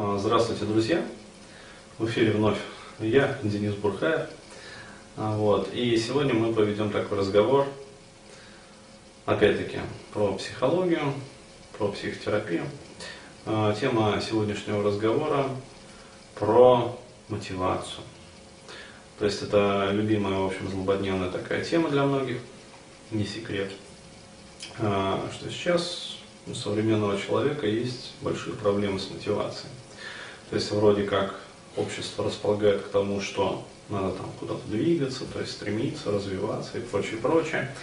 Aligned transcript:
А, 0.00 0.16
здравствуйте, 0.16 0.64
друзья! 0.64 1.04
В 1.98 2.06
эфире 2.06 2.30
вновь 2.30 2.58
я, 3.00 3.36
Денис 3.42 3.74
Бурхаев. 3.74 4.28
А, 5.16 5.36
вот. 5.36 5.74
И 5.74 5.96
сегодня 5.96 6.34
мы 6.34 6.54
поведем 6.54 6.92
такой 6.92 7.18
разговор, 7.18 7.66
опять-таки, 9.26 9.78
про 10.14 10.34
психологию, 10.34 11.02
про 11.76 11.88
психотерапию. 11.88 12.62
А, 13.44 13.74
тема 13.74 14.20
сегодняшнего 14.20 14.84
разговора 14.84 15.48
про 16.36 16.96
мотивацию. 17.26 18.04
То 19.18 19.24
есть 19.24 19.42
это 19.42 19.88
любимая, 19.90 20.38
в 20.38 20.46
общем, 20.46 20.70
злободневная 20.70 21.32
такая 21.32 21.64
тема 21.64 21.90
для 21.90 22.04
многих, 22.04 22.38
не 23.10 23.24
секрет. 23.24 23.72
Что 24.76 25.50
сейчас 25.50 26.18
у 26.46 26.54
современного 26.54 27.18
человека 27.20 27.66
есть 27.66 28.12
большие 28.22 28.54
проблемы 28.54 29.00
с 29.00 29.10
мотивацией. 29.10 29.72
То 30.50 30.56
есть 30.56 30.70
вроде 30.70 31.04
как 31.04 31.34
общество 31.76 32.24
располагает 32.24 32.82
к 32.82 32.88
тому, 32.88 33.20
что 33.20 33.64
надо 33.88 34.12
там 34.12 34.30
куда-то 34.38 34.66
двигаться, 34.66 35.24
то 35.24 35.40
есть 35.40 35.52
стремиться, 35.52 36.10
развиваться 36.10 36.78
и 36.78 36.80
прочее, 36.80 37.18
прочее. 37.18 37.74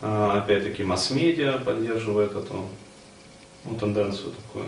А, 0.00 0.38
опять-таки 0.38 0.82
масс-медиа 0.82 1.58
поддерживает 1.58 2.32
эту 2.32 2.68
ну, 3.64 3.78
тенденцию 3.78 4.32
такую, 4.32 4.66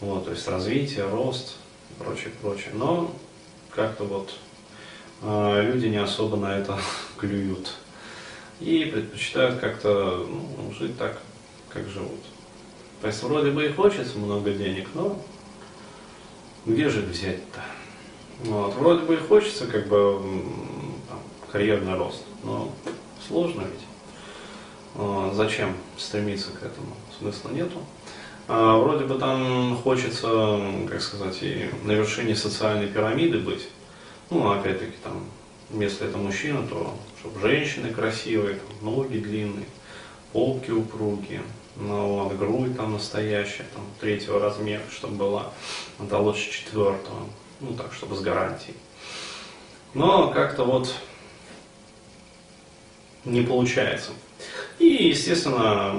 вот, 0.00 0.24
то 0.24 0.30
есть 0.30 0.46
развитие, 0.48 1.08
рост 1.08 1.56
и 1.90 2.02
прочее, 2.02 2.32
прочее. 2.40 2.70
Но 2.74 3.14
как-то 3.70 4.04
вот 4.04 4.34
э, 5.22 5.62
люди 5.62 5.86
не 5.86 5.98
особо 5.98 6.36
на 6.36 6.58
это 6.58 6.78
клюют 7.18 7.74
и 8.60 8.84
предпочитают 8.84 9.60
как-то 9.60 10.26
ну, 10.28 10.72
жить 10.78 10.98
так, 10.98 11.20
как 11.68 11.86
живут. 11.88 12.20
То 13.00 13.08
есть 13.08 13.22
вроде 13.22 13.50
бы 13.50 13.66
и 13.66 13.72
хочется 13.72 14.18
много 14.18 14.52
денег, 14.52 14.88
но 14.94 15.22
где 16.66 16.88
же 16.88 17.00
взять-то? 17.00 17.60
Вот. 18.44 18.74
Вроде 18.74 19.04
бы 19.04 19.14
и 19.14 19.18
хочется 19.18 19.66
как 19.66 19.88
бы 19.88 20.20
там, 21.08 21.18
карьерный 21.50 21.94
рост, 21.96 22.22
но 22.42 22.72
сложно 23.26 23.62
ведь. 23.62 23.86
А, 24.96 25.32
зачем 25.34 25.74
стремиться 25.96 26.50
к 26.50 26.62
этому? 26.62 26.94
Смысла 27.18 27.50
нету. 27.50 27.78
А, 28.48 28.78
вроде 28.78 29.04
бы 29.04 29.18
там 29.18 29.76
хочется, 29.76 30.60
как 30.88 31.00
сказать, 31.00 31.38
и 31.42 31.70
на 31.84 31.92
вершине 31.92 32.34
социальной 32.34 32.88
пирамиды 32.88 33.38
быть. 33.38 33.68
Ну, 34.30 34.50
опять-таки 34.50 34.94
там, 35.02 35.24
если 35.70 36.08
это 36.08 36.18
мужчина, 36.18 36.66
то 36.66 36.94
чтобы 37.20 37.40
женщины 37.40 37.92
красивые, 37.92 38.58
ноги 38.82 39.18
длинные, 39.18 39.66
попки 40.32 40.70
упругие, 40.70 41.42
ну 41.76 42.24
вот, 42.24 42.36
грудь 42.36 42.76
там 42.76 42.92
настоящая, 42.92 43.66
там, 43.74 43.84
третьего 44.00 44.38
размера, 44.38 44.82
чтобы 44.90 45.16
была, 45.16 45.52
да 45.98 46.18
лучше 46.18 46.50
четвертого, 46.50 47.28
ну 47.60 47.74
так, 47.74 47.92
чтобы 47.92 48.16
с 48.16 48.20
гарантией. 48.20 48.76
Но 49.92 50.30
как-то 50.30 50.64
вот 50.64 50.94
не 53.24 53.42
получается. 53.42 54.12
И, 54.78 54.86
естественно, 54.86 55.94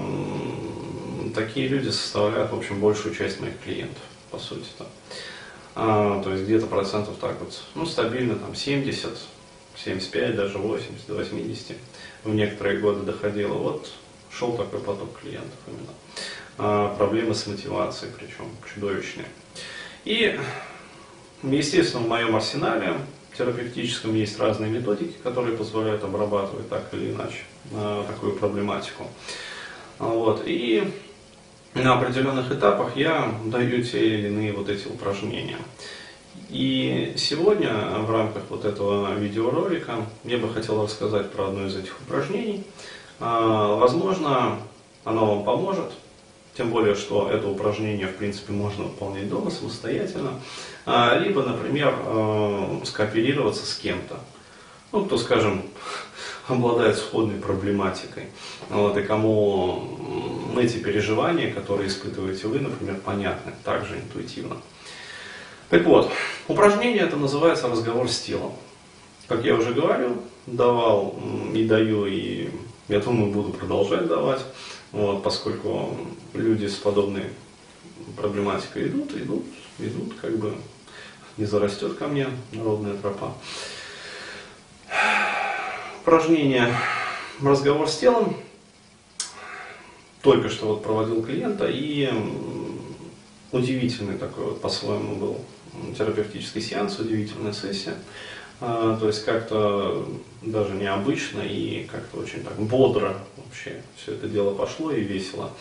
такие 1.34 1.68
люди 1.68 1.90
составляют, 1.90 2.52
в 2.52 2.58
общем, 2.58 2.80
большую 2.80 3.16
часть 3.16 3.40
моих 3.40 3.60
клиентов, 3.62 4.04
по 4.32 4.38
сути. 4.38 4.68
-то. 4.78 4.86
А, 5.76 6.22
то 6.24 6.32
есть 6.32 6.44
где-то 6.44 6.68
процентов 6.68 7.16
так 7.20 7.40
вот, 7.40 7.62
ну, 7.74 7.86
стабильно 7.86 8.36
там 8.36 8.56
70, 8.56 9.18
75, 9.76 10.36
даже 10.36 10.58
80, 10.58 11.08
до 11.08 11.16
80 11.16 11.78
в 12.24 12.34
некоторые 12.34 12.80
годы 12.80 13.02
доходило. 13.02 13.54
Вот 13.54 13.92
шел 14.38 14.54
такой 14.54 14.80
поток 14.80 15.20
клиентов 15.20 15.58
именно. 15.68 15.94
А, 16.58 16.96
проблемы 16.96 17.34
с 17.34 17.48
мотивацией, 17.48 18.12
причем 18.18 18.50
чудовищные. 18.74 19.28
И, 20.04 20.40
естественно, 21.44 22.04
в 22.04 22.08
моем 22.08 22.36
арсенале 22.36 22.96
терапевтическом 23.38 24.16
есть 24.16 24.40
разные 24.40 24.72
методики, 24.72 25.16
которые 25.24 25.58
позволяют 25.58 26.04
обрабатывать 26.04 26.70
так 26.70 26.94
или 26.94 27.12
иначе 27.12 27.40
а, 27.74 28.06
такую 28.08 28.34
проблематику. 28.34 29.08
Вот. 30.00 30.44
И 30.46 30.84
на 31.74 31.98
определенных 31.98 32.52
этапах 32.52 32.96
я 32.96 33.34
даю 33.46 33.84
те 33.84 34.06
или 34.06 34.28
иные 34.28 34.54
вот 34.54 34.70
эти 34.70 34.88
упражнения. 34.88 35.58
И 36.50 37.14
сегодня 37.18 37.74
в 38.00 38.12
рамках 38.12 38.44
вот 38.50 38.66
этого 38.66 39.14
видеоролика 39.16 40.06
я 40.24 40.38
бы 40.38 40.54
хотел 40.54 40.84
рассказать 40.84 41.32
про 41.32 41.48
одно 41.48 41.68
из 41.68 41.76
этих 41.76 41.98
упражнений– 42.02 42.66
а, 42.74 43.05
возможно, 43.20 44.60
оно 45.04 45.36
вам 45.36 45.44
поможет, 45.46 45.92
тем 46.56 46.70
более, 46.70 46.96
что 46.96 47.30
это 47.30 47.48
упражнение, 47.48 48.08
в 48.08 48.16
принципе, 48.16 48.54
можно 48.54 48.86
выполнять 48.86 49.30
дома 49.30 49.52
самостоятельно, 49.52 50.40
а, 50.86 51.18
либо, 51.18 51.44
например, 51.44 51.94
а, 51.98 52.82
скооперироваться 52.86 53.66
с 53.66 53.76
кем-то, 53.76 54.18
ну, 54.92 55.06
кто, 55.06 55.18
скажем, 55.18 55.64
обладает 56.48 56.98
сходной 56.98 57.40
проблематикой, 57.40 58.28
вот, 58.70 58.98
и 58.98 59.04
кому 59.04 60.54
эти 60.58 60.78
переживания, 60.78 61.54
которые 61.54 61.90
испытываете 61.90 62.48
вы, 62.48 62.60
например, 62.60 62.96
понятны 63.04 63.52
также 63.66 63.98
интуитивно. 63.98 64.56
Так 65.70 65.84
вот, 65.86 66.10
упражнение 66.48 67.02
это 67.02 67.18
называется 67.18 67.68
разговор 67.68 68.10
с 68.10 68.20
телом. 68.20 68.54
Как 69.28 69.44
я 69.44 69.56
уже 69.56 69.74
говорил, 69.74 70.22
давал 70.46 71.20
и 71.54 71.66
даю 71.66 72.06
и 72.06 72.50
я 72.88 73.00
думаю, 73.00 73.32
буду 73.32 73.52
продолжать 73.52 74.08
давать, 74.08 74.42
вот, 74.92 75.24
поскольку 75.24 75.98
люди 76.34 76.68
с 76.68 76.76
подобной 76.76 77.26
проблематикой 78.16 78.88
идут, 78.88 79.14
идут, 79.14 79.46
идут, 79.80 80.14
как 80.22 80.38
бы 80.38 80.56
не 81.38 81.46
зарастет 81.46 81.96
ко 81.96 82.08
мне 82.08 82.28
народная 82.52 82.96
тропа. 82.96 83.34
Упражнение 86.02 86.74
«Разговор 87.42 87.90
с 87.90 87.98
телом». 87.98 88.38
Только 90.22 90.50
что 90.50 90.68
вот 90.68 90.84
проводил 90.84 91.24
клиента 91.24 91.68
и 91.68 92.10
удивительный 93.52 94.18
такой 94.18 94.46
вот 94.46 94.62
по-своему 94.62 95.16
был 95.16 95.42
терапевтический 95.98 96.62
сеанс, 96.62 97.00
удивительная 97.00 97.54
сессия. 97.54 97.96
А, 98.62 98.98
то 98.98 99.08
есть 99.08 99.26
как-то 99.26 100.08
даже 100.42 100.74
необычно 100.74 101.42
и 101.42 101.86
как-то 101.86 102.20
очень 102.20 102.44
так 102.44 102.56
бодро 102.58 103.18
вообще 103.38 103.82
все 103.98 104.14
это 104.14 104.28
дело 104.28 104.54
пошло 104.54 104.92
и 104.92 105.02
весело. 105.02 105.52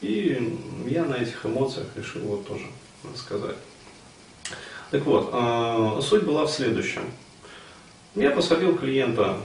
И 0.00 0.58
я 0.86 1.04
на 1.04 1.14
этих 1.14 1.44
эмоциях 1.44 1.86
решил 1.96 2.22
вот 2.22 2.46
тоже 2.46 2.66
рассказать. 3.12 3.56
Так 4.90 5.04
вот, 5.04 5.30
а, 5.32 6.00
суть 6.00 6.24
была 6.24 6.46
в 6.46 6.50
следующем. 6.50 7.02
Я 8.14 8.30
посадил 8.30 8.76
клиента 8.76 9.36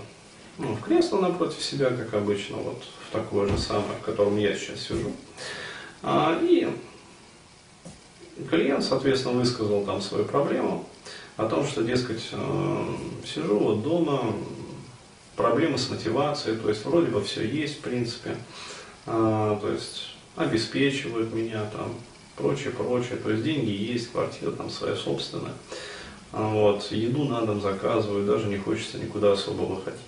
ну, 0.58 0.76
в 0.76 0.82
кресло 0.82 1.20
напротив 1.20 1.62
себя, 1.62 1.90
как 1.90 2.14
обычно, 2.14 2.58
вот 2.58 2.84
в 3.08 3.12
такое 3.12 3.50
же 3.50 3.58
самое, 3.58 3.98
в 4.02 4.06
котором 4.06 4.38
я 4.38 4.56
сейчас 4.56 4.80
сижу. 4.82 5.12
А, 6.02 6.40
и 6.42 6.70
клиент, 8.50 8.84
соответственно, 8.84 9.40
высказал 9.40 9.84
там 9.84 10.02
свою 10.02 10.26
проблему 10.26 10.88
о 11.38 11.46
том, 11.46 11.66
что, 11.66 11.84
дескать, 11.84 12.30
э, 12.32 12.86
сижу 13.26 13.58
вот 13.58 13.84
дома, 13.84 14.34
проблемы 15.36 15.78
с 15.78 15.90
мотивацией, 15.90 16.58
то 16.58 16.70
есть 16.70 16.86
вроде 16.86 17.08
бы 17.08 17.24
все 17.24 17.46
есть, 17.48 17.80
в 17.80 17.82
принципе, 17.82 18.36
а, 19.06 19.60
то 19.60 19.70
есть 19.70 20.10
обеспечивают 20.36 21.34
меня 21.34 21.66
там, 21.76 21.94
прочее, 22.38 22.72
прочее, 22.72 23.18
то 23.18 23.32
есть 23.32 23.44
деньги 23.44 23.72
есть, 23.72 24.12
квартира 24.12 24.52
там 24.52 24.70
своя 24.70 24.96
собственная, 24.96 25.54
а, 26.32 26.48
вот, 26.50 26.92
еду 26.92 27.26
на 27.26 27.42
дом 27.42 27.62
заказываю, 27.62 28.26
даже 28.26 28.48
не 28.48 28.58
хочется 28.58 29.00
никуда 29.00 29.32
особо 29.32 29.64
выходить. 29.64 30.00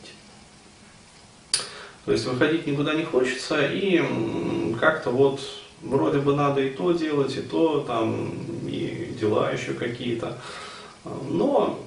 То 2.06 2.12
есть 2.12 2.25
выходить 2.25 2.68
никуда 2.68 2.94
не 2.94 3.03
хочется, 3.03 3.66
и 3.66 4.00
как-то 4.80 5.09
вот 5.09 5.42
вроде 5.81 6.19
бы 6.19 6.36
надо 6.36 6.62
и 6.62 6.69
то 6.69 6.92
делать, 6.92 7.36
и 7.36 7.42
то, 7.42 7.80
там, 7.80 8.31
и 8.68 9.16
дела 9.19 9.52
еще 9.52 9.74
какие-то. 9.74 10.38
Но 11.06 11.80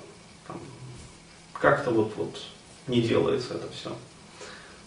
как-то 1.53 1.91
вот, 1.91 2.13
вот 2.17 2.41
не 2.87 3.03
делается 3.03 3.55
это 3.55 3.71
все. 3.73 3.95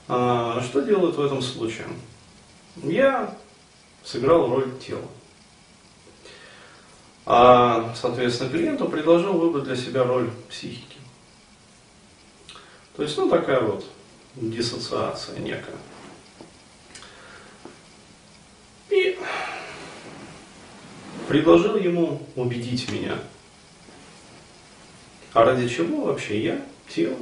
А, 0.08 0.62
что 0.62 0.82
делают 0.82 1.18
в 1.18 1.22
этом 1.22 1.42
случае? 1.42 1.88
Я 2.78 3.36
сыграл 4.04 4.48
роль 4.50 4.72
тела. 4.80 5.06
А, 7.26 7.94
соответственно, 7.96 8.50
клиенту 8.50 8.88
предложил 8.88 9.34
выбрать 9.34 9.66
для 9.66 9.76
себя 9.76 10.04
роль 10.04 10.32
психики. 10.50 10.98
То 12.96 13.04
есть, 13.04 13.18
ну, 13.18 13.30
такая 13.30 13.62
вот 13.62 13.86
диссоциация 14.36 15.40
некая. 15.40 15.76
И 18.90 19.20
предложил 21.28 21.76
ему 21.76 22.26
убедить 22.36 22.90
меня– 22.92 23.20
а 25.34 25.46
ради 25.46 25.68
чего 25.70 26.06
вообще 26.06 26.42
я, 26.42 26.66
тело, 26.90 27.16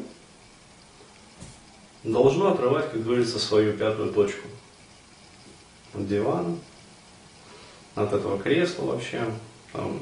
должно 2.03 2.51
отрывать, 2.51 2.91
как 2.91 3.03
говорится, 3.03 3.39
свою 3.39 3.73
пятую 3.73 4.11
точку 4.13 4.47
от 5.93 6.07
дивана, 6.07 6.57
от 7.95 8.13
этого 8.13 8.39
кресла 8.39 8.85
вообще, 8.85 9.23
там, 9.73 9.99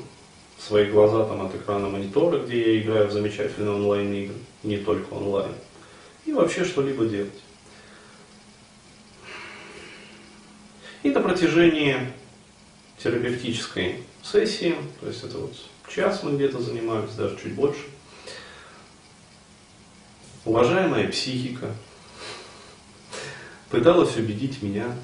свои 0.58 0.90
глаза 0.90 1.26
там 1.26 1.46
от 1.46 1.56
экрана 1.56 1.90
монитора, 1.90 2.40
где 2.40 2.76
я 2.76 2.82
играю 2.82 3.08
в 3.08 3.12
замечательные 3.12 3.76
онлайн-игры, 3.76 4.36
не 4.64 4.78
только 4.78 5.14
онлайн, 5.14 5.52
и 6.26 6.34
вообще 6.34 6.64
что-либо 6.64 7.06
делать. 7.06 7.32
И 11.04 11.10
на 11.10 11.22
протяжении 11.22 11.96
терапевтической 12.98 14.04
сессии, 14.24 14.76
то 15.00 15.08
есть 15.08 15.24
это 15.24 15.38
вот 15.38 15.54
час 15.88 16.24
мы 16.24 16.36
где-то 16.36 16.60
занимались, 16.60 17.12
даже 17.12 17.38
чуть 17.38 17.54
больше, 17.54 17.86
уважаемая 20.48 21.10
психика 21.10 21.68
пыталась 23.70 24.16
убедить 24.16 24.62
меня 24.62 24.96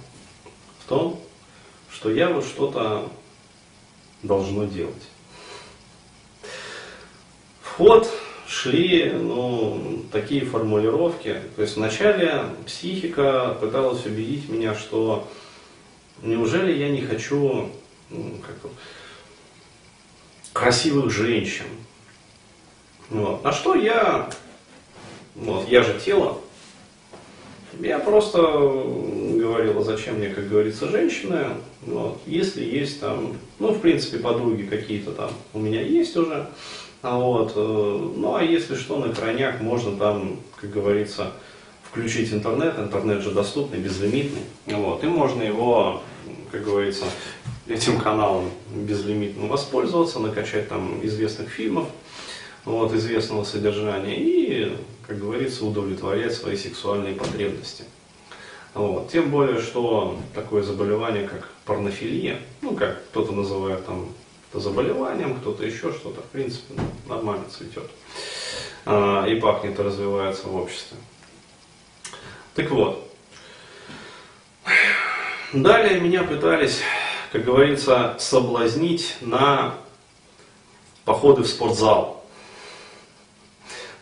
в 0.80 0.88
том, 0.88 1.20
что 1.92 2.10
я 2.10 2.30
вот 2.30 2.46
что-то 2.46 3.12
должно 4.24 4.64
делать. 4.66 5.04
Вход 7.62 8.10
шли 8.48 9.12
ну, 9.12 10.06
такие 10.12 10.46
формулировки. 10.46 11.42
То 11.56 11.62
есть 11.62 11.76
вначале 11.76 12.46
психика 12.66 13.58
пыталась 13.60 14.06
убедить 14.06 14.48
меня, 14.48 14.76
что 14.76 15.28
неужели 16.22 16.72
я 16.72 16.90
не 16.90 17.02
хочу 17.02 17.70
ну, 18.10 18.34
красивых 20.54 21.12
женщин. 21.12 21.66
Вот. 23.10 23.44
На 23.44 23.52
что 23.52 23.76
я, 23.76 24.30
вот, 25.36 25.68
я 25.70 25.84
же 25.84 26.00
тело, 26.00 26.40
я 27.80 28.00
просто 28.00 28.42
говорил, 28.42 29.80
а 29.80 29.84
зачем 29.84 30.16
мне, 30.16 30.30
как 30.30 30.48
говорится, 30.48 30.88
женщины, 30.88 31.46
вот, 31.82 32.20
если 32.26 32.64
есть 32.64 33.00
там, 33.00 33.36
ну, 33.60 33.74
в 33.74 33.80
принципе, 33.80 34.20
подруги 34.20 34.64
какие-то 34.64 35.12
там 35.12 35.32
у 35.54 35.60
меня 35.60 35.82
есть 35.82 36.16
уже, 36.16 36.48
а 37.02 37.18
вот, 37.18 37.54
э, 37.56 38.12
ну, 38.16 38.36
а 38.36 38.44
если 38.44 38.76
что, 38.76 38.98
на 38.98 39.14
крайняк 39.14 39.60
можно 39.62 39.98
там, 39.98 40.40
как 40.56 40.72
говорится, 40.72 41.32
включить 41.84 42.32
интернет, 42.32 42.80
интернет 42.80 43.22
же 43.22 43.32
доступный, 43.32 43.80
безлимитный, 43.80 44.42
вот, 44.68 45.04
и 45.04 45.08
можно 45.08 45.44
его, 45.44 46.02
как 46.52 46.64
говорится, 46.64 47.06
этим 47.68 48.00
каналом 48.00 48.50
безлимитным 48.74 49.48
воспользоваться, 49.48 50.20
накачать 50.20 50.70
там 50.70 51.00
известных 51.04 51.50
фильмов, 51.50 51.88
вот, 52.66 52.94
известного 52.94 53.44
содержания 53.44 54.16
и, 54.16 54.74
говорится, 55.44 55.66
удовлетворять 55.66 56.34
свои 56.34 56.56
сексуальные 56.56 57.16
потребности. 57.16 57.84
Вот. 58.74 59.12
Тем 59.12 59.30
более, 59.30 59.62
что 59.62 60.18
такое 60.34 60.64
заболевание, 60.64 61.28
как 61.28 61.50
порнофилия, 61.66 62.40
ну, 62.62 62.76
как 62.76 63.06
кто-то 63.10 63.34
называет 63.34 63.86
там 63.86 64.10
это 64.50 64.60
заболеванием, 64.60 65.36
кто-то 65.40 65.66
еще 65.66 65.92
что-то, 65.92 66.22
в 66.22 66.26
принципе, 66.26 66.76
ну, 66.76 66.84
нормально 67.14 67.46
цветет. 67.50 67.90
А, 68.86 69.26
и 69.26 69.40
пахнет, 69.40 69.80
и 69.80 69.82
развивается 69.82 70.48
в 70.48 70.56
обществе. 70.56 70.98
Так 72.56 72.70
вот. 72.72 73.10
Далее 75.52 76.00
меня 76.00 76.24
пытались, 76.24 76.82
как 77.32 77.44
говорится, 77.44 78.16
соблазнить 78.20 79.18
на 79.22 79.76
походы 81.06 81.44
в 81.44 81.48
спортзал. 81.48 82.23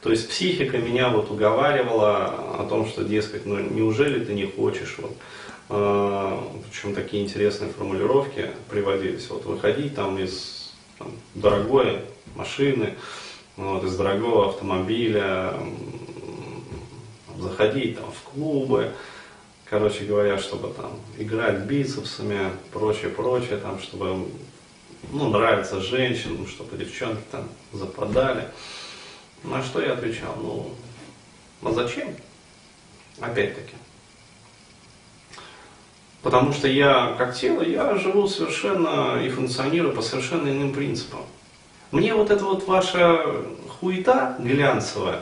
То 0.01 0.09
есть 0.09 0.29
психика 0.29 0.77
меня 0.79 1.09
вот 1.09 1.29
уговаривала 1.29 2.25
о 2.59 2.65
том, 2.67 2.87
что, 2.87 3.03
дескать, 3.03 3.45
ну 3.45 3.59
неужели 3.59 4.23
ты 4.23 4.33
не 4.33 4.45
хочешь, 4.45 4.97
вот, 4.97 5.15
причем 6.69 6.95
такие 6.95 7.23
интересные 7.23 7.71
формулировки 7.71 8.49
приводились, 8.69 9.29
вот 9.29 9.45
выходить 9.45 9.95
там 9.95 10.17
из 10.17 10.73
там, 10.97 11.11
дорогой 11.35 11.99
машины, 12.35 12.95
вот, 13.57 13.83
из 13.83 13.95
дорогого 13.95 14.49
автомобиля, 14.49 15.53
заходить 17.37 17.97
там 17.99 18.11
в 18.11 18.21
клубы, 18.31 18.91
короче 19.65 20.03
говоря, 20.05 20.39
чтобы 20.39 20.73
там 20.73 20.99
играть 21.19 21.59
бицепсами, 21.59 22.49
прочее, 22.73 23.09
прочее, 23.09 23.57
там, 23.57 23.79
чтобы 23.79 24.27
ну, 25.11 25.29
нравиться 25.29 25.79
женщинам, 25.79 26.47
чтобы 26.47 26.77
девчонки 26.77 27.21
там 27.31 27.47
западали. 27.71 28.47
На 29.43 29.63
что 29.63 29.81
я 29.81 29.93
отвечал, 29.93 30.35
ну, 30.37 30.71
а 31.63 31.71
зачем? 31.71 32.15
Опять-таки. 33.19 33.73
Потому 36.21 36.53
что 36.53 36.67
я, 36.67 37.15
как 37.17 37.35
тело, 37.35 37.63
я 37.63 37.95
живу 37.95 38.27
совершенно 38.27 39.19
и 39.23 39.29
функционирую 39.29 39.95
по 39.95 40.01
совершенно 40.01 40.49
иным 40.49 40.73
принципам. 40.73 41.21
Мне 41.91 42.13
вот 42.13 42.29
эта 42.29 42.45
вот 42.45 42.67
ваша 42.67 43.43
хуета 43.67 44.35
глянцевая, 44.39 45.21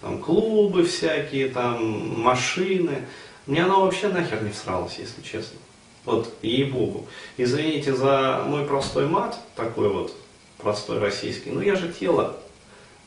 там 0.00 0.18
клубы 0.18 0.84
всякие, 0.84 1.48
там 1.48 2.20
машины, 2.20 3.06
мне 3.46 3.64
она 3.64 3.76
вообще 3.76 4.08
нахер 4.08 4.42
не 4.42 4.50
всралась, 4.50 4.98
если 4.98 5.22
честно. 5.22 5.58
Вот, 6.04 6.34
ей-богу. 6.40 7.06
Извините 7.36 7.94
за 7.94 8.42
мой 8.46 8.64
простой 8.64 9.06
мат, 9.06 9.38
такой 9.54 9.90
вот 9.90 10.14
простой 10.56 10.98
российский, 10.98 11.50
но 11.50 11.60
я 11.60 11.76
же 11.76 11.92
тело, 11.92 12.36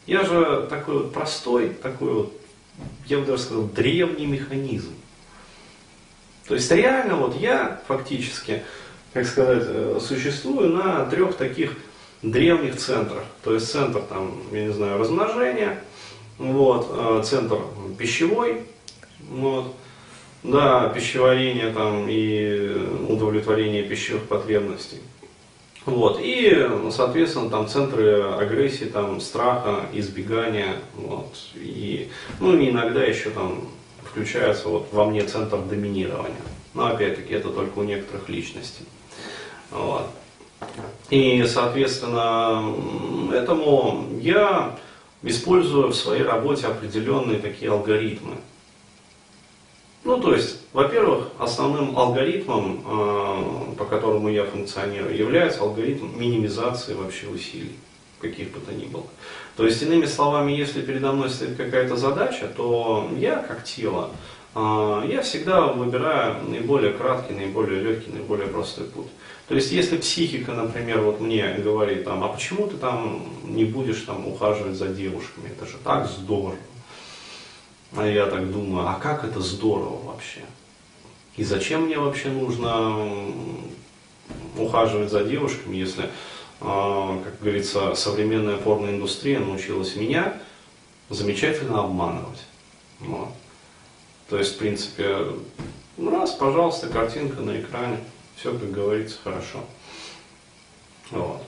я 0.08 0.24
же 0.24 0.68
такой 0.70 1.00
вот 1.00 1.14
простой, 1.14 1.70
такой 1.70 2.14
вот, 2.14 2.42
я 3.06 3.20
бы 3.20 3.26
даже 3.26 3.44
сказал, 3.44 3.64
древний 3.64 4.26
механизм. 4.26 4.94
То 6.48 6.56
есть 6.56 6.72
реально 6.72 7.16
вот 7.16 7.40
я 7.40 7.82
фактически, 7.88 8.64
как 9.14 9.26
сказать, 9.26 9.64
э, 9.66 10.00
существую 10.02 10.70
на 10.70 11.06
трех 11.06 11.36
таких 11.36 11.78
древних 12.22 12.78
центрах. 12.78 13.24
То 13.44 13.54
есть 13.54 13.72
центр 13.72 14.02
там, 14.02 14.42
я 14.52 14.66
не 14.66 14.74
знаю, 14.74 14.98
размножения, 14.98 15.80
вот, 16.38 16.88
э, 16.90 17.24
центр 17.24 17.60
пищевой, 17.98 18.64
вот, 19.30 19.76
да, 20.44 20.90
пищеварение 20.90 21.72
там 21.72 22.08
и 22.10 23.06
удовлетворение 23.08 23.84
пищевых 23.84 24.24
потребностей. 24.24 24.98
Вот. 25.86 26.20
И, 26.22 26.70
соответственно, 26.92 27.50
там 27.50 27.68
центры 27.68 28.22
агрессии, 28.22 28.86
там, 28.86 29.20
страха, 29.20 29.88
избегания. 29.94 30.76
Вот. 30.96 31.36
И, 31.56 32.10
ну, 32.40 32.58
и 32.58 32.70
иногда 32.70 33.04
еще 33.04 33.32
там 33.32 33.68
включается 34.04 34.70
вот 34.70 34.90
во 34.92 35.06
мне 35.06 35.24
центр 35.24 35.58
доминирования. 35.58 36.36
Но 36.74 36.86
опять-таки 36.86 37.34
это 37.34 37.50
только 37.50 37.80
у 37.80 37.84
некоторых 37.84 38.30
личностей. 38.30 38.86
Вот. 39.72 40.08
И, 41.10 41.44
соответственно, 41.46 42.64
этому 43.34 44.06
я 44.20 44.78
использую 45.24 45.90
в 45.90 45.96
своей 45.96 46.24
работе 46.24 46.68
определенные 46.68 47.40
такие 47.40 47.72
алгоритмы. 47.72 48.36
Ну, 50.04 50.20
то 50.20 50.34
есть, 50.34 50.58
во-первых, 50.74 51.28
основным 51.38 51.98
алгоритмом, 51.98 52.84
э, 52.86 53.76
по 53.78 53.86
которому 53.86 54.30
я 54.30 54.46
функционирую, 54.46 55.16
является 55.16 55.62
алгоритм 55.62 56.20
минимизации 56.20 56.96
вообще 56.96 57.28
усилий, 57.28 57.76
каких 58.20 58.52
бы 58.52 58.60
то 58.60 58.74
ни 58.74 58.86
было. 58.86 59.06
То 59.56 59.66
есть, 59.66 59.84
иными 59.84 60.06
словами, 60.06 60.54
если 60.54 60.82
передо 60.82 61.12
мной 61.12 61.30
стоит 61.30 61.56
какая-то 61.56 61.98
задача, 61.98 62.48
то 62.48 63.12
я, 63.16 63.38
как 63.38 63.64
тело, 63.64 64.10
э, 64.56 65.04
я 65.08 65.22
всегда 65.22 65.68
выбираю 65.68 66.50
наиболее 66.50 66.94
краткий, 66.94 67.34
наиболее 67.34 67.82
легкий, 67.82 68.10
наиболее 68.12 68.48
простой 68.48 68.86
путь. 68.86 69.08
То 69.48 69.54
есть, 69.54 69.72
если 69.72 69.98
психика, 69.98 70.54
например, 70.54 71.02
вот 71.02 71.20
мне 71.20 71.60
говорит, 71.64 72.06
там, 72.06 72.24
а 72.24 72.30
почему 72.30 72.66
ты 72.66 72.78
там 72.78 73.24
не 73.44 73.66
будешь 73.66 74.02
там 74.02 74.28
ухаживать 74.28 74.76
за 74.78 74.88
девушками, 74.88 75.50
это 75.56 75.70
же 75.70 75.78
так 75.84 76.08
здорово. 76.08 76.56
А 77.96 78.08
я 78.08 78.26
так 78.28 78.52
думаю, 78.52 78.88
а 78.88 78.96
как 78.96 79.26
это 79.26 79.42
здорово 79.42 80.02
вообще? 80.06 80.42
И 81.36 81.44
зачем 81.44 81.84
мне 81.84 81.98
вообще 81.98 82.30
нужно 82.30 83.08
ухаживать 84.58 85.12
за 85.12 85.24
девушками, 85.24 85.76
если, 85.76 86.10
а, 86.62 87.22
как 87.24 87.40
говорится, 87.42 87.96
современная 87.96 88.58
порноиндустрия 88.58 89.40
научилась 89.40 89.96
меня 89.96 90.42
замечательно 91.10 91.84
обманывать. 91.84 92.40
Вот. 93.00 93.30
То 94.30 94.38
есть, 94.38 94.56
в 94.56 94.58
принципе, 94.60 95.28
раз, 95.98 96.32
пожалуйста, 96.32 96.88
картинка 96.88 97.42
на 97.42 97.60
экране, 97.60 97.98
все, 98.38 98.52
как 98.52 98.72
говорится, 98.72 99.18
хорошо. 99.22 99.60
Вот. 101.10 101.44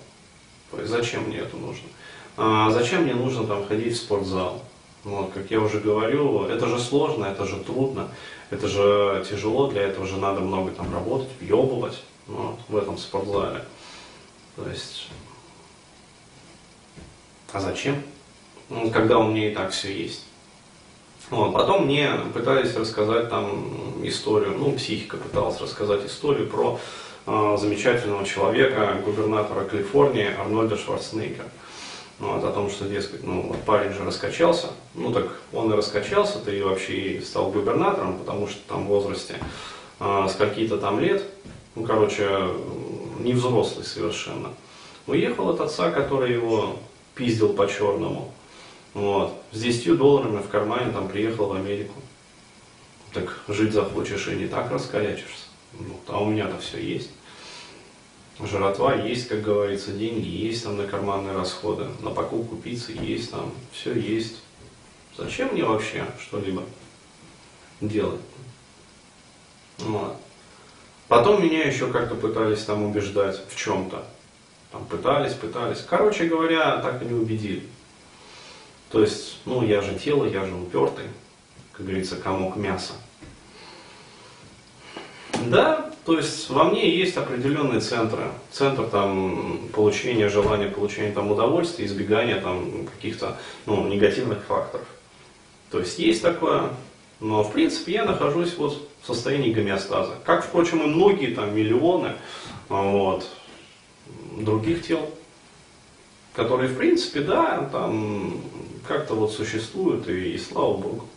То 0.71 0.79
есть, 0.79 0.91
зачем 0.91 1.23
мне 1.23 1.37
это 1.37 1.55
нужно? 1.55 1.87
А 2.35 2.69
зачем 2.71 3.03
мне 3.03 3.13
нужно 3.13 3.47
там 3.47 3.65
ходить 3.65 3.93
в 3.93 3.97
спортзал? 3.97 4.61
Вот, 5.03 5.31
как 5.33 5.51
я 5.51 5.59
уже 5.59 5.79
говорю, 5.79 6.45
это 6.45 6.65
же 6.67 6.79
сложно, 6.79 7.25
это 7.25 7.45
же 7.45 7.57
трудно, 7.57 8.09
это 8.49 8.67
же 8.67 9.25
тяжело, 9.29 9.67
для 9.67 9.81
этого 9.81 10.07
же 10.07 10.17
надо 10.17 10.39
много 10.39 10.71
там 10.71 10.93
работать, 10.93 11.27
въебывать 11.41 12.01
вот, 12.27 12.57
в 12.69 12.77
этом 12.77 12.97
спортзале. 12.97 13.65
То 14.55 14.69
есть, 14.69 15.09
а 17.51 17.59
зачем? 17.59 18.01
Ну, 18.69 18.89
когда 18.91 19.19
у 19.19 19.29
меня 19.29 19.51
и 19.51 19.53
так 19.53 19.71
все 19.71 19.91
есть. 19.91 20.25
Вот. 21.29 21.53
Потом 21.53 21.85
мне 21.85 22.11
пытались 22.33 22.75
рассказать 22.75 23.29
там 23.29 24.05
историю, 24.07 24.55
ну, 24.57 24.71
психика 24.71 25.17
пыталась 25.17 25.59
рассказать 25.59 26.05
историю 26.05 26.47
про 26.47 26.79
э, 27.25 27.57
замечательного 27.59 28.25
человека, 28.25 29.01
губернатора 29.03 29.65
Калифорнии 29.65 30.33
Арнольда 30.39 30.77
Шварценеггера. 30.77 31.47
Ну, 32.19 32.35
вот, 32.35 32.43
о 32.43 32.51
том, 32.51 32.69
что, 32.69 32.85
дескать, 32.85 33.23
ну, 33.23 33.41
вот 33.41 33.61
парень 33.63 33.91
же 33.93 34.05
раскачался, 34.05 34.67
ну 34.93 35.11
так 35.11 35.39
он 35.51 35.71
и 35.71 35.75
раскачался, 35.75 36.39
ты 36.39 36.63
вообще 36.63 36.93
и 36.93 37.21
стал 37.21 37.51
губернатором, 37.51 38.19
потому 38.19 38.47
что 38.47 38.59
там 38.67 38.85
в 38.85 38.87
возрасте 38.87 39.35
э, 39.99 40.27
скольки-то 40.29 40.77
там 40.77 40.99
лет, 40.99 41.23
ну, 41.75 41.83
короче, 41.83 42.49
не 43.19 43.33
взрослый 43.33 43.85
совершенно, 43.85 44.49
уехал 45.07 45.49
от 45.49 45.61
отца, 45.61 45.91
который 45.91 46.33
его 46.33 46.77
пиздил 47.15 47.53
по-черному, 47.53 48.33
вот, 48.93 49.33
с 49.51 49.59
10 49.59 49.97
долларами 49.97 50.41
в 50.41 50.49
кармане 50.49 50.91
там 50.91 51.07
приехал 51.07 51.47
в 51.47 51.53
Америку. 51.53 51.95
Так 53.11 53.39
жить 53.47 53.73
захочешь 53.73 54.27
и 54.27 54.35
не 54.35 54.47
так 54.47 54.71
раскорячишься. 54.71 55.47
Ну, 55.79 55.99
а 56.07 56.21
у 56.21 56.25
меня-то 56.25 56.59
все 56.59 56.79
есть. 56.79 57.09
Жратва 58.39 58.95
есть, 58.95 59.27
как 59.27 59.41
говорится, 59.41 59.91
деньги 59.91 60.27
есть 60.27 60.63
там 60.63 60.77
на 60.77 60.87
карманные 60.87 61.35
расходы, 61.35 61.85
на 62.01 62.09
покупку 62.09 62.55
пиццы 62.55 62.91
есть 62.91 63.31
там, 63.31 63.51
все 63.71 63.93
есть. 63.93 64.42
Зачем 65.17 65.49
мне 65.53 65.63
вообще 65.63 66.05
что-либо 66.19 66.63
делать? 67.81 68.21
Вот. 69.77 70.17
Потом 71.07 71.43
меня 71.43 71.63
еще 71.63 71.87
как-то 71.91 72.15
пытались 72.15 72.63
там 72.63 72.83
убеждать 72.83 73.39
в 73.49 73.55
чем-то. 73.55 74.03
Там 74.71 74.85
пытались, 74.85 75.33
пытались. 75.33 75.85
Короче 75.87 76.25
говоря, 76.25 76.77
так 76.77 77.01
и 77.03 77.05
не 77.05 77.13
убедили. 77.13 77.63
То 78.89 79.01
есть, 79.01 79.39
ну, 79.45 79.63
я 79.63 79.81
же 79.81 79.95
тело, 79.95 80.25
я 80.25 80.45
же 80.45 80.53
упертый, 80.53 81.05
как 81.73 81.85
говорится, 81.85 82.15
комок 82.15 82.55
мяса. 82.55 82.93
Да, 85.47 85.91
то 86.05 86.17
есть 86.17 86.49
во 86.49 86.65
мне 86.65 86.95
есть 86.95 87.17
определенные 87.17 87.81
центры. 87.81 88.23
Центр 88.51 88.83
там 88.83 89.69
получения 89.73 90.29
желания, 90.29 90.67
получения 90.67 91.11
там 91.11 91.31
удовольствия, 91.31 91.85
избегания 91.85 92.41
там 92.41 92.87
каких-то 92.87 93.37
ну, 93.65 93.87
негативных 93.87 94.43
факторов. 94.43 94.87
То 95.73 95.79
есть 95.79 95.97
есть 95.97 96.21
такое, 96.21 96.69
но 97.19 97.43
в 97.43 97.51
принципе 97.51 97.93
я 97.93 98.05
нахожусь 98.05 98.55
вот 98.57 98.87
в 99.01 99.07
состоянии 99.07 99.51
гомеостаза. 99.51 100.13
Как, 100.23 100.45
впрочем, 100.45 100.83
и 100.83 100.85
многие 100.85 101.33
там 101.33 101.55
миллионы 101.55 102.13
вот, 102.69 103.27
других 104.37 104.85
тел, 104.85 105.09
которые 106.35 106.69
в 106.69 106.77
принципе, 106.77 107.21
да, 107.21 107.67
там 107.71 108.39
как-то 108.87 109.15
вот 109.15 109.33
существуют 109.33 110.07
и, 110.07 110.33
и 110.33 110.37
слава 110.37 110.77
Богу. 110.77 111.07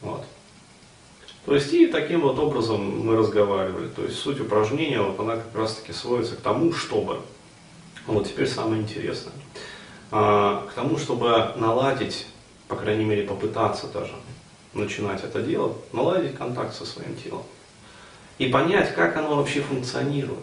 Вот. 0.00 0.24
То 1.44 1.54
есть 1.54 1.72
и 1.72 1.86
таким 1.86 2.22
вот 2.22 2.40
образом 2.40 3.06
мы 3.06 3.14
разговаривали. 3.14 3.86
То 3.86 4.02
есть 4.02 4.18
суть 4.18 4.40
упражнения, 4.40 5.00
вот 5.00 5.20
она 5.20 5.36
как 5.36 5.54
раз 5.54 5.76
таки 5.76 5.92
сводится 5.92 6.34
к 6.34 6.40
тому, 6.40 6.72
чтобы, 6.72 7.20
вот 8.08 8.26
теперь 8.26 8.48
самое 8.48 8.82
интересное, 8.82 9.32
а, 10.10 10.66
к 10.68 10.72
тому, 10.72 10.98
чтобы 10.98 11.52
наладить, 11.54 12.26
по 12.70 12.76
крайней 12.76 13.04
мере 13.04 13.24
попытаться 13.24 13.88
даже 13.88 14.12
начинать 14.72 15.24
это 15.24 15.42
делать, 15.42 15.76
наладить 15.92 16.36
контакт 16.36 16.72
со 16.72 16.86
своим 16.86 17.16
телом. 17.16 17.42
И 18.38 18.46
понять, 18.46 18.94
как 18.94 19.16
оно 19.16 19.34
вообще 19.34 19.60
функционирует. 19.60 20.38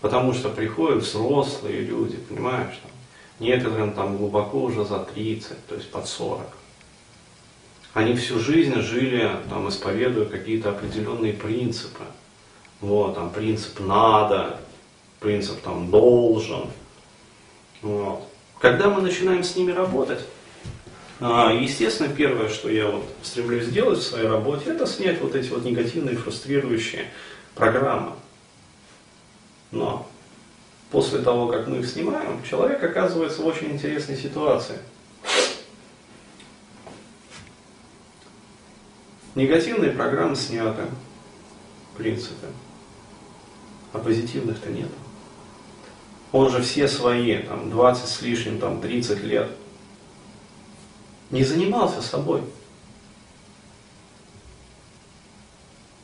Потому 0.00 0.32
что 0.32 0.48
приходят 0.48 1.02
взрослые 1.02 1.80
люди, 1.80 2.16
понимаешь, 2.16 2.78
там, 2.80 2.92
некоторым 3.40 3.92
там 3.92 4.16
глубоко 4.16 4.62
уже 4.62 4.84
за 4.84 5.00
30, 5.00 5.66
то 5.66 5.74
есть 5.74 5.90
под 5.90 6.06
40. 6.06 6.46
Они 7.94 8.14
всю 8.14 8.38
жизнь 8.38 8.80
жили, 8.80 9.28
там, 9.50 9.68
исповедуя 9.68 10.24
какие-то 10.24 10.70
определенные 10.70 11.32
принципы. 11.32 12.04
Вот, 12.80 13.16
там, 13.16 13.30
принцип 13.30 13.80
надо, 13.80 14.60
принцип 15.18 15.60
там 15.62 15.90
должен. 15.90 16.70
Вот. 17.82 18.22
Когда 18.60 18.88
мы 18.88 19.02
начинаем 19.02 19.42
с 19.42 19.56
ними 19.56 19.72
работать, 19.72 20.20
естественно, 21.20 22.08
первое, 22.14 22.48
что 22.48 22.70
я 22.70 22.86
вот 22.86 23.04
стремлюсь 23.22 23.64
сделать 23.64 23.98
в 23.98 24.02
своей 24.02 24.28
работе, 24.28 24.70
это 24.70 24.86
снять 24.86 25.20
вот 25.20 25.34
эти 25.34 25.48
вот 25.48 25.64
негативные, 25.64 26.16
фрустрирующие 26.16 27.06
программы. 27.54 28.12
Но 29.72 30.08
после 30.90 31.18
того, 31.18 31.48
как 31.48 31.66
мы 31.66 31.78
их 31.78 31.88
снимаем, 31.88 32.42
человек 32.48 32.82
оказывается 32.82 33.42
в 33.42 33.46
очень 33.46 33.72
интересной 33.72 34.16
ситуации. 34.16 34.78
Негативные 39.34 39.90
программы 39.90 40.36
сняты, 40.36 40.82
в 41.92 41.96
принципе, 41.98 42.46
а 43.92 43.98
позитивных-то 43.98 44.70
нет. 44.70 44.88
Он 46.32 46.50
же 46.50 46.62
все 46.62 46.88
свои, 46.88 47.38
там, 47.38 47.70
20 47.70 48.08
с 48.08 48.22
лишним, 48.22 48.58
там, 48.58 48.80
30 48.80 49.22
лет, 49.22 49.48
не 51.30 51.44
занимался 51.44 52.02
собой. 52.02 52.42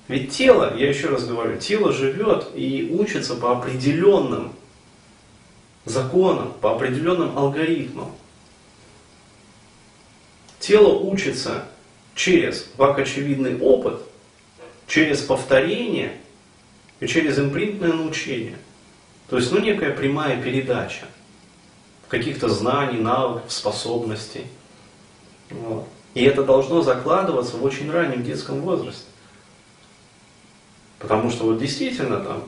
Ведь 0.09 0.33
тело, 0.33 0.77
я 0.77 0.89
еще 0.89 1.09
раз 1.09 1.25
говорю, 1.25 1.59
тело 1.59 1.93
живет 1.93 2.49
и 2.55 2.95
учится 2.99 3.35
по 3.35 3.53
определенным 3.53 4.53
законам, 5.87 6.53
по 6.61 6.75
определенным 6.75 7.37
алгоритмам. 7.39 8.13
Тело 10.61 10.99
учится 10.99 11.67
через 12.15 12.69
вак-очевидный 12.77 13.59
опыт, 13.59 14.01
через 14.87 15.23
повторение 15.23 16.19
и 17.01 17.07
через 17.07 17.39
импринтное 17.39 17.93
научение. 17.93 18.59
То 19.29 19.39
есть, 19.39 19.51
ну, 19.53 19.61
некая 19.61 19.91
прямая 19.91 20.41
передача 20.41 21.07
каких-то 22.09 22.49
знаний, 22.49 22.99
навыков, 22.99 23.51
способностей. 23.51 24.47
Вот. 25.51 25.89
И 26.15 26.23
это 26.25 26.45
должно 26.45 26.83
закладываться 26.83 27.57
в 27.57 27.65
очень 27.65 27.91
раннем 27.91 28.23
детском 28.23 28.61
возрасте. 28.61 29.07
Потому 30.99 31.31
что 31.31 31.45
вот 31.45 31.59
действительно 31.59 32.21
там 32.21 32.45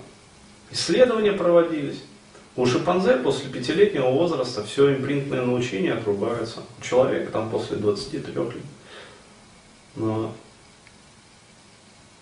исследования 0.71 1.33
проводились. 1.33 2.03
У 2.57 2.65
шимпанзе 2.65 3.17
после 3.17 3.51
пятилетнего 3.51 4.11
возраста 4.11 4.65
все 4.65 4.95
импринтное 4.95 5.43
научение 5.43 5.93
отрубается. 5.93 6.63
У 6.79 6.83
человека 6.83 7.31
там 7.31 7.51
после 7.51 7.77
23 7.77 8.33
лет. 8.33 8.55
Но 9.97 10.33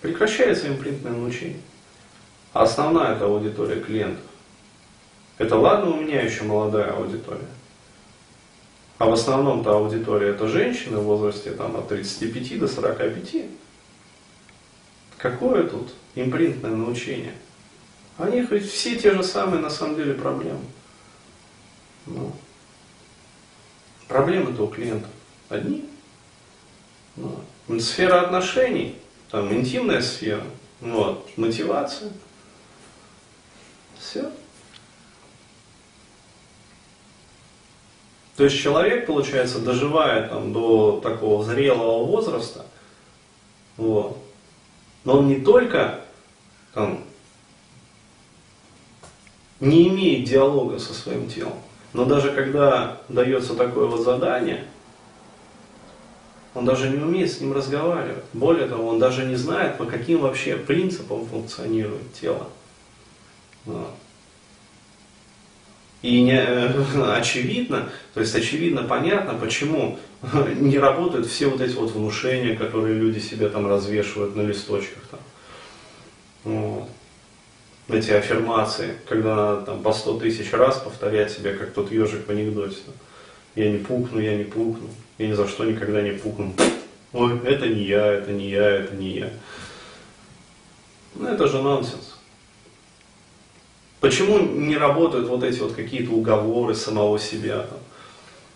прекращается 0.00 0.66
импринтное 0.68 1.12
научение. 1.12 1.60
А 2.52 2.62
основная 2.62 3.14
это 3.14 3.26
аудитория 3.26 3.80
клиентов. 3.80 4.24
Это 5.38 5.56
ладно, 5.56 5.90
у 5.90 6.00
меня 6.00 6.20
еще 6.22 6.44
молодая 6.44 6.92
аудитория. 6.92 7.46
А 9.04 9.06
в 9.06 9.12
основном-то 9.12 9.76
аудитория 9.76 10.30
это 10.30 10.48
женщины 10.48 10.96
в 10.96 11.02
возрасте 11.02 11.50
там, 11.50 11.76
от 11.76 11.88
35 11.88 12.58
до 12.58 12.66
45. 12.66 13.34
Какое 15.18 15.64
тут 15.64 15.92
импринтное 16.14 16.70
научение? 16.70 17.34
У 18.18 18.24
них 18.24 18.50
ведь 18.50 18.66
все 18.66 18.96
те 18.96 19.12
же 19.12 19.22
самые 19.22 19.60
на 19.60 19.68
самом 19.68 19.96
деле 19.96 20.14
проблемы. 20.14 20.64
Ну, 22.06 22.32
проблемы-то 24.08 24.64
у 24.64 24.68
клиентов 24.68 25.10
одни. 25.50 25.86
Ну, 27.16 27.44
сфера 27.80 28.22
отношений, 28.22 28.96
там 29.30 29.52
интимная 29.52 30.00
сфера, 30.00 30.46
вот, 30.80 31.28
мотивация. 31.36 32.10
Все. 33.98 34.32
То 38.36 38.44
есть 38.44 38.58
человек, 38.58 39.06
получается, 39.06 39.60
доживает 39.60 40.30
там, 40.30 40.52
до 40.52 41.00
такого 41.00 41.44
зрелого 41.44 42.04
возраста, 42.04 42.66
вот, 43.76 44.18
но 45.04 45.18
он 45.18 45.28
не 45.28 45.36
только 45.36 46.00
там, 46.72 47.04
не 49.60 49.88
имеет 49.88 50.28
диалога 50.28 50.78
со 50.78 50.94
своим 50.94 51.28
телом, 51.28 51.60
но 51.92 52.04
даже 52.04 52.32
когда 52.32 53.00
дается 53.08 53.54
такое 53.54 53.86
вот 53.86 54.00
задание, 54.00 54.66
он 56.54 56.64
даже 56.64 56.88
не 56.88 56.98
умеет 56.98 57.32
с 57.32 57.40
ним 57.40 57.52
разговаривать. 57.52 58.24
Более 58.32 58.68
того, 58.68 58.88
он 58.88 58.98
даже 58.98 59.24
не 59.24 59.34
знает, 59.34 59.76
по 59.76 59.86
каким 59.86 60.20
вообще 60.20 60.56
принципам 60.56 61.26
функционирует 61.26 62.12
тело. 62.14 62.48
Вот. 63.64 63.90
И 66.04 66.20
не, 66.20 66.38
очевидно, 67.16 67.88
то 68.12 68.20
есть 68.20 68.34
очевидно 68.34 68.82
понятно, 68.82 69.32
почему 69.32 69.98
не 70.60 70.78
работают 70.78 71.26
все 71.26 71.46
вот 71.46 71.62
эти 71.62 71.74
вот 71.76 71.92
внушения, 71.92 72.54
которые 72.54 72.94
люди 72.98 73.18
себе 73.18 73.48
там 73.48 73.66
развешивают 73.66 74.36
на 74.36 74.42
листочках. 74.42 75.02
Там. 75.10 75.20
Вот. 76.44 76.88
Эти 77.88 78.10
аффирмации, 78.10 78.98
когда 79.08 79.34
надо 79.34 79.62
там 79.62 79.82
по 79.82 79.94
сто 79.94 80.18
тысяч 80.18 80.52
раз 80.52 80.76
повторять 80.76 81.32
себе, 81.32 81.54
как 81.54 81.72
тот 81.72 81.90
ежик 81.90 82.26
в 82.26 82.30
анекдоте. 82.30 82.76
Я 83.54 83.70
не 83.70 83.78
пукну, 83.78 84.20
я 84.20 84.36
не 84.36 84.44
пукну, 84.44 84.90
я 85.16 85.28
ни 85.28 85.32
за 85.32 85.48
что 85.48 85.64
никогда 85.64 86.02
не 86.02 86.10
пукну. 86.10 86.52
Ой, 87.14 87.40
это 87.46 87.66
не 87.66 87.82
я, 87.82 88.12
это 88.12 88.30
не 88.30 88.50
я, 88.50 88.68
это 88.68 88.94
не 88.94 89.20
я. 89.20 89.30
Ну 91.14 91.28
это 91.28 91.48
же 91.48 91.62
нонсенс. 91.62 92.13
Почему 94.04 94.38
не 94.38 94.76
работают 94.76 95.28
вот 95.28 95.42
эти 95.42 95.60
вот 95.60 95.72
какие-то 95.72 96.10
уговоры 96.10 96.74
самого 96.74 97.18
себя? 97.18 97.64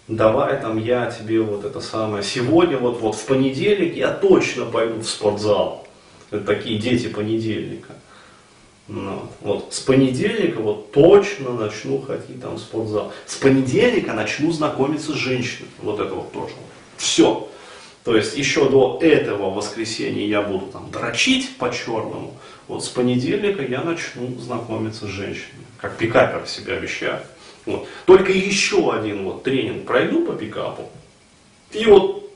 Давай 0.06 0.60
там 0.60 0.76
я 0.76 1.06
тебе 1.06 1.40
вот 1.40 1.64
это 1.64 1.80
самое. 1.80 2.22
Сегодня 2.22 2.76
вот, 2.76 3.00
вот 3.00 3.14
в 3.14 3.24
понедельник 3.24 3.96
я 3.96 4.10
точно 4.10 4.66
пойду 4.66 5.00
в 5.00 5.08
спортзал. 5.08 5.88
Это 6.30 6.44
такие 6.44 6.78
дети 6.78 7.08
понедельника. 7.08 7.94
Ну, 8.88 9.22
вот 9.40 9.68
с 9.72 9.80
понедельника 9.80 10.60
вот 10.60 10.92
точно 10.92 11.54
начну 11.54 12.02
ходить 12.02 12.42
там 12.42 12.56
в 12.56 12.58
спортзал. 12.58 13.14
С 13.24 13.36
понедельника 13.36 14.12
начну 14.12 14.52
знакомиться 14.52 15.12
с 15.12 15.16
женщиной. 15.16 15.70
Вот 15.80 15.98
это 15.98 16.14
вот 16.14 16.30
тоже. 16.30 16.52
Все. 16.98 17.48
То 18.04 18.14
есть 18.14 18.36
еще 18.36 18.68
до 18.68 18.98
этого 19.00 19.48
воскресенья 19.48 20.26
я 20.26 20.42
буду 20.42 20.66
там 20.66 20.90
дрочить 20.90 21.56
по-черному. 21.56 22.34
Вот 22.68 22.84
с 22.84 22.88
понедельника 22.88 23.62
я 23.62 23.80
начну 23.80 24.38
знакомиться 24.38 25.06
с 25.06 25.10
женщиной. 25.10 25.64
Как 25.78 25.96
пикапер 25.96 26.46
себе 26.46 26.74
обещаю. 26.74 27.20
Вот. 27.64 27.88
Только 28.04 28.30
еще 28.30 28.92
один 28.92 29.24
вот 29.24 29.42
тренинг 29.42 29.86
пройду 29.86 30.26
по 30.26 30.34
пикапу. 30.34 30.90
И 31.72 31.86
вот 31.86 32.30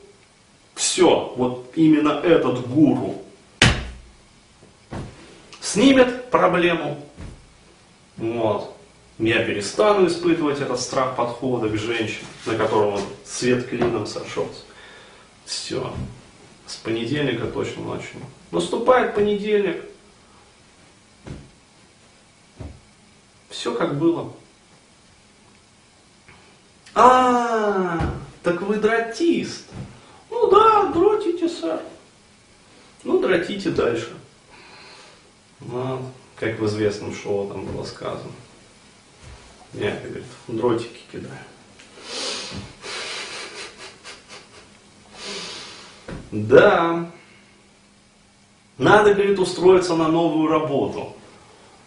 все, 0.74 1.34
вот 1.36 1.70
именно 1.76 2.20
этот 2.24 2.66
гуру 2.66 3.22
снимет 5.60 6.30
проблему. 6.30 7.06
Вот. 8.16 8.74
Я 9.18 9.44
перестану 9.44 10.06
испытывать 10.06 10.60
этот 10.60 10.80
страх 10.80 11.14
подхода 11.14 11.68
к 11.68 11.76
женщине, 11.76 12.26
на 12.46 12.56
котором 12.56 12.94
он 12.94 13.02
свет 13.24 13.68
клином 13.68 14.06
сошелся. 14.06 14.62
Все. 15.44 15.92
С 16.66 16.76
понедельника 16.76 17.46
точно 17.46 17.94
начну. 17.94 18.20
Наступает 18.50 19.14
понедельник. 19.14 19.82
Все 23.62 23.72
как 23.72 23.96
было. 23.96 24.32
А, 26.96 28.12
так 28.42 28.60
вы 28.60 28.74
дротист. 28.74 29.66
Ну 30.30 30.50
да, 30.50 30.86
дротите, 30.86 31.48
сэр. 31.48 31.80
Ну, 33.04 33.20
дротите 33.20 33.70
дальше. 33.70 34.16
Ну, 35.60 36.10
как 36.34 36.58
в 36.58 36.66
известном 36.66 37.14
шоу 37.14 37.46
там 37.50 37.64
было 37.64 37.84
сказано. 37.84 38.32
Я, 39.74 39.94
говорит, 39.94 40.24
дротики 40.48 40.98
кидаю. 41.12 41.38
Да. 46.32 47.12
Надо, 48.76 49.14
говорит, 49.14 49.38
устроиться 49.38 49.94
на 49.94 50.08
новую 50.08 50.48
работу. 50.48 51.14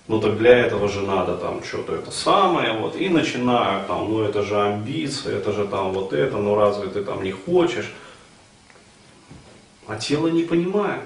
Ну 0.08 0.20
так 0.20 0.38
для 0.38 0.56
этого 0.56 0.88
же 0.88 1.02
надо 1.02 1.36
там 1.36 1.64
что-то 1.64 1.96
это 1.96 2.12
самое, 2.12 2.78
вот, 2.78 2.96
и 2.96 3.10
начинаю 3.10 3.86
там, 3.88 4.08
ну 4.12 4.22
это 4.22 4.44
же 4.44 4.62
амбиция, 4.62 5.38
это 5.38 5.52
же 5.52 5.66
там 5.68 5.94
вот 5.94 6.14
это, 6.14 6.38
ну 6.38 6.56
разве 6.56 6.90
ты 6.90 7.04
там 7.04 7.24
не 7.24 7.32
хочешь? 7.32 7.92
А 9.88 9.96
тело 9.96 10.28
не 10.28 10.44
понимает 10.44 11.02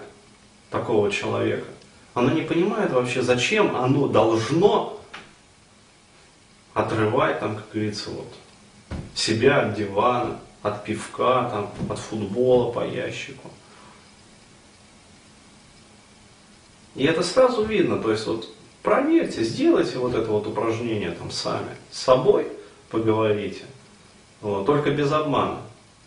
такого 0.70 1.12
человека. 1.12 1.68
Оно 2.14 2.32
не 2.32 2.42
понимает 2.42 2.92
вообще, 2.92 3.22
зачем 3.22 3.76
оно 3.78 4.08
должно 4.08 5.00
отрывать 6.74 7.40
там, 7.40 7.56
как 7.56 7.66
говорится, 7.72 8.10
вот, 8.10 8.34
себя 9.16 9.62
от 9.62 9.76
дивана, 9.76 10.40
от 10.62 10.84
пивка, 10.84 11.50
там, 11.50 11.72
от 11.90 12.00
футбола 12.00 12.72
по 12.72 12.86
ящику. 12.86 13.50
И 16.96 17.06
это 17.06 17.24
сразу 17.24 17.64
видно, 17.64 18.02
то 18.02 18.12
есть 18.12 18.28
вот 18.28 18.50
проверьте, 18.84 19.44
сделайте 19.44 19.98
вот 19.98 20.14
это 20.16 20.30
вот 20.30 20.48
упражнение 20.48 21.12
там 21.12 21.32
сами, 21.32 21.76
с 21.92 22.00
собой 22.00 22.48
поговорите, 22.90 23.64
вот, 24.42 24.66
только 24.66 24.92
без 24.92 25.12
обмана, 25.12 25.62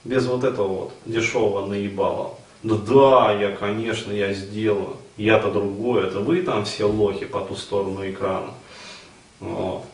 без 0.05 0.27
вот 0.27 0.45
этого 0.45 0.69
вот 0.69 0.93
дешевого 1.07 1.67
наебала. 1.67 2.39
Да 2.63 2.77
да, 2.77 3.33
я, 3.33 3.55
конечно, 3.57 4.13
я 4.13 4.33
сделаю, 4.33 4.97
я-то 5.17 5.51
другой, 5.51 6.07
это 6.07 6.21
вы 6.21 6.43
там 6.43 6.65
все 6.65 6.85
лохи 6.85 7.27
по 7.27 7.41
ту 7.41 7.57
сторону 7.57 8.09
экрана. 8.09 8.55
Вот. 9.41 9.85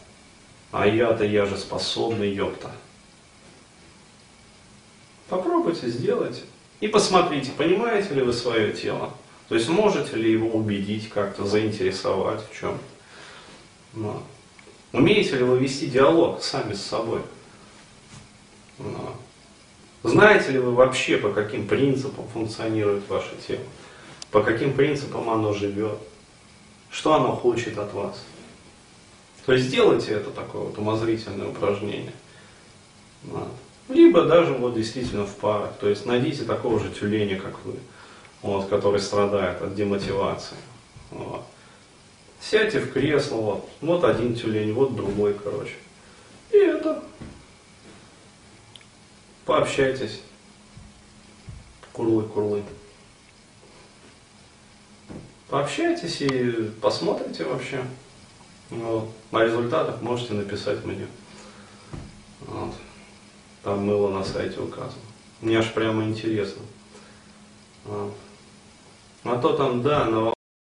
А 0.71 0.87
я-то, 0.87 1.25
я 1.25 1.47
же 1.47 1.57
способный, 1.57 2.31
ёпта. 2.31 2.71
Попробуйте, 5.31 5.89
сделайте. 5.89 6.43
И 6.81 6.89
посмотрите, 6.89 7.51
понимаете 7.57 8.15
ли 8.15 8.23
вы 8.23 8.33
свое 8.33 8.73
тело. 8.73 9.13
То 9.49 9.55
есть 9.55 9.69
можете 9.69 10.17
ли 10.17 10.31
его 10.31 10.51
убедить, 10.51 11.09
как-то 11.09 11.47
заинтересовать 11.47 12.41
в 12.49 12.59
чем. 12.59 12.79
Но. 13.95 14.23
Умеете 14.93 15.37
ли 15.37 15.45
вы 15.45 15.59
вести 15.59 15.87
диалог 15.87 16.43
сами 16.43 16.75
с 16.75 16.83
собой. 16.83 17.21
Но. 18.79 19.17
Знаете 20.03 20.53
ли 20.53 20.59
вы 20.59 20.73
вообще, 20.73 21.17
по 21.17 21.31
каким 21.31 21.67
принципам 21.67 22.29
функционирует 22.29 23.09
ваше 23.09 23.35
тело? 23.47 23.65
По 24.31 24.43
каким 24.43 24.75
принципам 24.75 25.29
оно 25.31 25.53
живет? 25.53 25.99
Что 26.91 27.15
оно 27.15 27.35
хочет 27.35 27.79
от 27.79 27.93
вас? 27.93 28.23
То 29.47 29.55
есть 29.55 29.67
сделайте 29.69 30.13
это 30.13 30.31
такое 30.31 30.63
вот 30.63 30.79
умозрительное 30.79 31.49
упражнение. 31.49 32.13
Вот. 33.25 33.49
Либо 33.89 34.25
даже 34.25 34.53
вот 34.53 34.75
действительно 34.75 35.25
в 35.25 35.35
парах. 35.37 35.73
То 35.81 35.89
есть 35.89 36.05
найдите 36.05 36.45
такого 36.45 36.79
же 36.79 36.91
тюленя, 36.91 37.41
как 37.41 37.65
вы, 37.65 37.75
вот, 38.43 38.69
который 38.69 39.01
страдает 39.01 39.61
от 39.63 39.75
демотивации. 39.75 40.57
Вот. 41.11 41.45
Сядьте 42.41 42.81
в 42.81 42.93
кресло, 42.93 43.37
вот, 43.37 43.71
вот 43.81 44.05
один 44.05 44.35
тюлень, 44.35 44.73
вот 44.73 44.95
другой, 44.95 45.35
короче. 45.35 45.75
И 46.53 46.57
это. 46.57 47.03
Пообщайтесь. 49.45 50.21
Курлы-курлы. 51.93 52.63
Пообщайтесь 55.49 56.21
и 56.21 56.71
посмотрите 56.81 57.45
вообще. 57.45 57.83
Вот. 58.71 59.11
О 59.33 59.43
результатах 59.43 60.03
можете 60.03 60.35
написать 60.35 60.85
мне. 60.85 61.07
Вот. 62.43 62.75
Там 63.63 63.85
мыло 63.85 64.11
на 64.11 64.25
сайте 64.25 64.61
указано. 64.61 65.03
Мне 65.41 65.59
аж 65.59 65.73
прямо 65.73 66.05
интересно. 66.05 66.63
А, 67.87 68.13
а 69.31 69.37
то 69.37 69.53
там, 69.53 69.83
да, 69.83 70.05
на 70.05 70.38